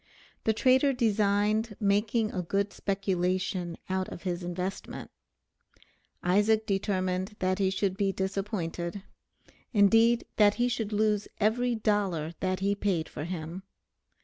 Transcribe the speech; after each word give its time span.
The 0.45 0.53
trader 0.53 0.93
designed 0.93 1.75
making 1.79 2.31
a 2.31 2.41
good 2.41 2.73
speculation 2.73 3.77
out 3.87 4.09
of 4.09 4.23
his 4.23 4.41
investment: 4.41 5.11
Isaac 6.23 6.65
determined 6.65 7.35
that 7.37 7.59
he 7.59 7.69
should 7.69 7.97
be 7.97 8.11
disappointed; 8.11 9.03
indeed 9.73 10.25
that 10.37 10.55
he 10.55 10.69
should 10.69 10.91
lose 10.91 11.27
every 11.39 11.75
dollar 11.75 12.33
that 12.39 12.61
he 12.61 12.73
paid 12.73 13.07
for 13.09 13.25
him. 13.25 13.61